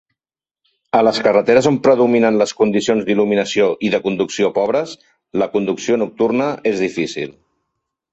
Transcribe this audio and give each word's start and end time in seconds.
A 0.99 0.99
les 1.07 1.17
carreteres 1.25 1.65
on 1.71 1.75
predominen 1.87 2.39
les 2.41 2.53
condicions 2.61 3.05
d'il·luminació 3.09 3.67
i 3.89 3.91
de 3.95 3.99
conducció 4.07 4.49
pobres, 4.55 4.95
la 5.43 5.49
conducció 5.57 5.99
nocturna 6.05 6.49
és 6.73 6.83
difícil. 6.87 7.37